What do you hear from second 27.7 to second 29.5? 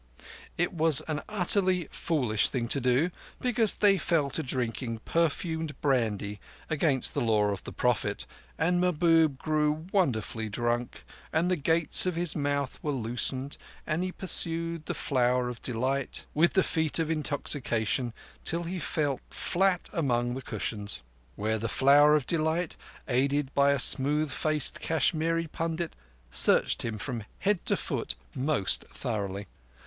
foot most thoroughly.